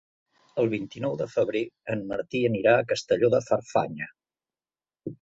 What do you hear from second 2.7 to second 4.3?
a Castelló de Farfanya.